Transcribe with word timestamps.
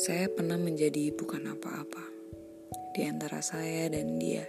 Saya 0.00 0.32
pernah 0.32 0.56
menjadi 0.56 1.12
bukan 1.12 1.44
apa-apa 1.44 2.00
di 2.96 3.04
antara 3.04 3.44
saya 3.44 3.84
dan 3.92 4.16
dia, 4.16 4.48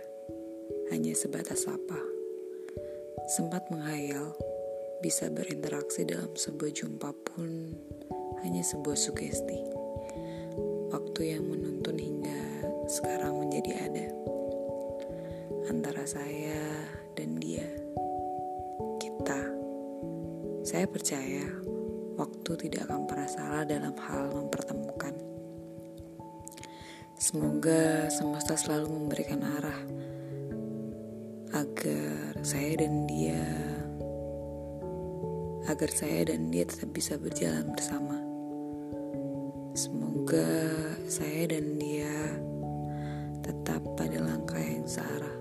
hanya 0.96 1.12
sebatas 1.12 1.68
apa. 1.68 2.00
Sempat 3.28 3.68
menghayal 3.68 4.32
bisa 5.04 5.28
berinteraksi 5.28 6.08
dalam 6.08 6.32
sebuah 6.40 6.72
jumpa 6.72 7.12
pun 7.28 7.76
hanya 8.48 8.64
sebuah 8.64 8.96
sugesti. 8.96 9.60
Waktu 10.88 11.36
yang 11.36 11.44
menuntun 11.44 12.00
hingga 12.00 12.64
sekarang 12.88 13.36
menjadi 13.36 13.92
ada 13.92 14.08
antara 15.68 16.08
saya 16.08 16.64
dan 17.20 17.36
dia. 17.44 17.68
Kita. 19.04 19.42
Saya 20.64 20.88
percaya 20.88 21.44
waktu 22.16 22.52
tidak 22.56 22.88
akan 22.88 23.04
pernah 23.04 23.28
salah 23.28 23.64
dalam 23.68 23.92
hal 24.00 24.32
mempertemukan. 24.32 24.91
Semoga 27.22 28.10
semesta 28.10 28.58
selalu 28.58 28.98
memberikan 28.98 29.46
arah 29.46 29.78
agar 31.54 32.34
saya 32.42 32.82
dan 32.82 33.06
dia 33.06 33.46
agar 35.70 35.94
saya 35.94 36.34
dan 36.34 36.50
dia 36.50 36.66
tetap 36.66 36.90
bisa 36.90 37.22
berjalan 37.22 37.70
bersama. 37.78 38.18
Semoga 39.78 40.74
saya 41.06 41.46
dan 41.46 41.78
dia 41.78 42.10
tetap 43.46 43.86
pada 43.94 44.18
langkah 44.18 44.58
yang 44.58 44.90
searah. 44.90 45.38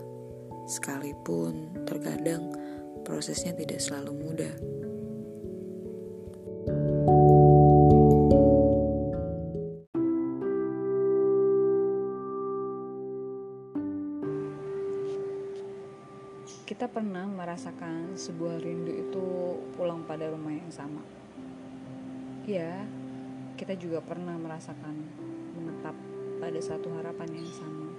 Sekalipun 0.68 1.80
terkadang 1.88 2.60
prosesnya 3.08 3.56
tidak 3.56 3.80
selalu 3.80 4.20
mudah. 4.20 4.54
Kita 16.70 16.86
pernah 16.86 17.26
merasakan 17.26 18.14
sebuah 18.14 18.62
rindu 18.62 18.94
itu 18.94 19.26
pulang 19.74 20.06
pada 20.06 20.30
rumah 20.30 20.54
yang 20.54 20.70
sama. 20.70 21.02
Ya, 22.46 22.86
kita 23.58 23.74
juga 23.74 23.98
pernah 23.98 24.38
merasakan 24.38 24.94
menetap 25.58 25.98
pada 26.38 26.60
satu 26.62 26.94
harapan 26.94 27.42
yang 27.42 27.50
sama. 27.50 27.90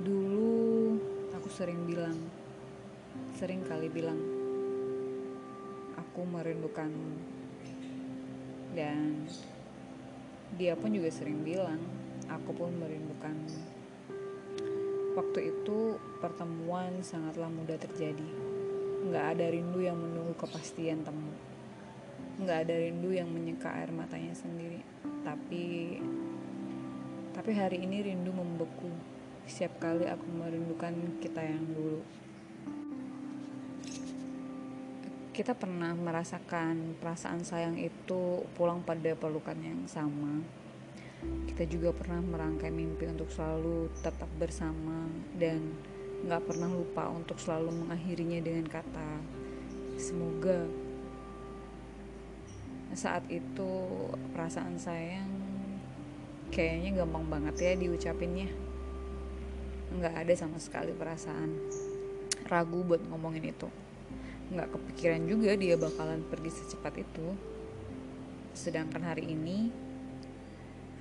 Dulu 0.00 0.56
aku 1.36 1.52
sering 1.52 1.84
bilang, 1.84 2.16
sering 3.36 3.60
kali 3.68 3.92
bilang, 3.92 4.24
aku 6.00 6.24
merindukanmu. 6.24 7.20
Dan 8.72 9.28
dia 10.56 10.72
pun 10.72 10.88
juga 10.88 11.12
sering 11.12 11.44
bilang, 11.44 11.84
aku 12.32 12.56
pun 12.56 12.72
merindukanmu. 12.80 13.83
Waktu 15.14 15.54
itu 15.54 15.94
pertemuan 16.18 16.98
sangatlah 17.06 17.46
mudah 17.46 17.78
terjadi. 17.78 18.26
Nggak 19.06 19.26
ada 19.38 19.46
rindu 19.46 19.78
yang 19.78 19.94
menunggu 19.94 20.34
kepastian 20.34 21.06
temu. 21.06 21.30
Nggak 22.42 22.66
ada 22.66 22.74
rindu 22.74 23.14
yang 23.14 23.30
menyeka 23.30 23.70
air 23.78 23.94
matanya 23.94 24.34
sendiri. 24.34 24.82
Tapi 25.22 25.96
tapi 27.30 27.50
hari 27.54 27.86
ini 27.86 28.10
rindu 28.10 28.34
membeku. 28.34 28.90
Setiap 29.46 29.78
kali 29.78 30.10
aku 30.10 30.26
merindukan 30.34 31.22
kita 31.22 31.46
yang 31.46 31.62
dulu. 31.62 32.02
Kita 35.30 35.54
pernah 35.54 35.94
merasakan 35.94 36.98
perasaan 36.98 37.46
sayang 37.46 37.78
itu 37.78 38.42
pulang 38.58 38.82
pada 38.82 39.14
pelukan 39.14 39.58
yang 39.62 39.86
sama 39.86 40.63
kita 41.50 41.64
juga 41.70 41.94
pernah 41.94 42.20
merangkai 42.22 42.70
mimpi 42.72 43.06
untuk 43.06 43.30
selalu 43.30 43.92
tetap 44.02 44.28
bersama 44.36 45.06
dan 45.38 45.74
nggak 46.24 46.42
pernah 46.46 46.72
lupa 46.72 47.12
untuk 47.12 47.36
selalu 47.36 47.84
mengakhirinya 47.84 48.40
dengan 48.40 48.66
kata 48.66 49.20
semoga 50.00 50.64
saat 52.94 53.26
itu 53.26 53.70
perasaan 54.30 54.78
sayang 54.78 55.44
kayaknya 56.54 57.02
gampang 57.02 57.26
banget 57.26 57.54
ya 57.58 57.72
diucapinnya. 57.74 58.46
Nggak 59.94 60.14
ada 60.22 60.34
sama 60.38 60.62
sekali 60.62 60.94
perasaan 60.94 61.58
ragu 62.46 62.86
buat 62.86 63.02
ngomongin 63.10 63.50
itu. 63.50 63.66
Nggak 64.54 64.70
kepikiran 64.70 65.22
juga 65.26 65.58
dia 65.58 65.74
bakalan 65.74 66.22
pergi 66.30 66.50
secepat 66.54 66.94
itu. 67.02 67.34
Sedangkan 68.54 69.02
hari 69.02 69.34
ini 69.34 69.74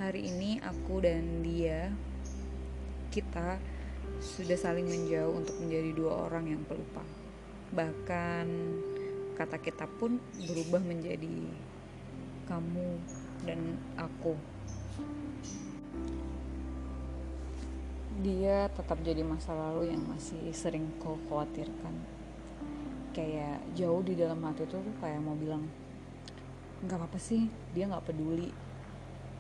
hari 0.04 0.28
ini 0.28 0.60
aku 0.60 1.00
dan 1.00 1.40
dia 1.40 1.88
kita 3.08 3.56
sudah 4.20 4.60
saling 4.60 4.84
menjauh 4.84 5.32
untuk 5.32 5.56
menjadi 5.64 5.96
dua 5.96 6.28
orang 6.28 6.52
yang 6.52 6.62
pelupa. 6.68 7.00
Bahkan 7.72 8.48
kata 9.40 9.64
kita 9.64 9.88
pun 9.88 10.20
berubah 10.44 10.84
menjadi 10.84 11.48
kamu 12.52 13.00
dan 13.48 13.80
aku. 13.96 14.36
Dia 18.20 18.68
tetap 18.76 19.00
jadi 19.08 19.24
masa 19.24 19.56
lalu 19.56 19.96
yang 19.96 20.04
masih 20.04 20.52
sering 20.52 20.84
kau 21.00 21.16
khawatirkan. 21.32 21.96
Kayak 23.16 23.64
jauh 23.72 24.04
di 24.04 24.20
dalam 24.20 24.44
hati 24.44 24.68
tuh 24.68 24.84
kayak 25.00 25.24
mau 25.24 25.40
bilang 25.40 25.64
nggak 26.84 27.00
apa-apa 27.00 27.16
sih 27.16 27.48
dia 27.72 27.88
nggak 27.88 28.12
peduli 28.12 28.52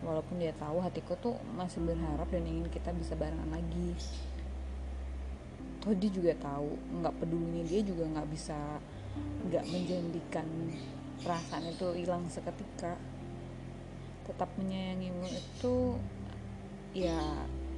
walaupun 0.03 0.37
dia 0.37 0.51
tahu 0.53 0.83
hatiku 0.83 1.15
tuh 1.17 1.35
masih 1.55 1.79
berharap 1.81 2.27
dan 2.27 2.43
ingin 2.43 2.67
kita 2.67 2.91
bisa 2.91 3.15
barengan 3.15 3.47
lagi. 3.49 3.95
Toh 5.79 5.95
dia 5.95 6.11
juga 6.11 6.35
tahu 6.39 6.75
nggak 6.99 7.15
pedulinya 7.19 7.63
dia 7.67 7.81
juga 7.83 8.07
nggak 8.07 8.27
bisa 8.31 8.55
nggak 9.47 9.65
menjanjikan 9.67 10.47
perasaan 11.23 11.63
itu 11.71 11.87
hilang 11.95 12.27
seketika. 12.27 12.99
Tetap 14.23 14.47
menyayangimu 14.59 15.27
itu 15.27 15.75
ya 16.95 17.19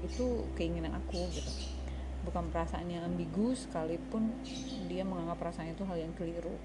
itu 0.01 0.45
keinginan 0.57 0.97
aku 0.97 1.21
gitu. 1.29 1.51
Bukan 2.25 2.49
perasaan 2.49 2.89
yang 2.89 3.05
ambigu 3.05 3.53
sekalipun 3.53 4.33
dia 4.89 5.05
menganggap 5.05 5.37
perasaan 5.37 5.77
itu 5.77 5.85
hal 5.85 5.97
yang 5.97 6.13
keliru. 6.17 6.57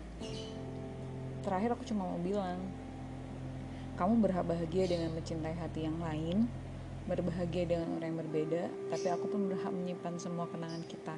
Terakhir 1.45 1.77
aku 1.77 1.85
cuma 1.89 2.09
mau 2.09 2.21
bilang 2.21 2.61
kamu 4.01 4.17
berhak 4.25 4.49
bahagia 4.49 4.89
dengan 4.89 5.13
mencintai 5.13 5.53
hati 5.61 5.85
yang 5.85 6.01
lain, 6.01 6.49
berbahagia 7.05 7.69
dengan 7.69 8.01
orang 8.01 8.17
yang 8.17 8.21
berbeda, 8.25 8.73
tapi 8.89 9.13
aku 9.13 9.29
pun 9.29 9.53
berhak 9.53 9.69
menyimpan 9.69 10.17
semua 10.17 10.49
kenangan 10.49 10.81
kita. 10.89 11.13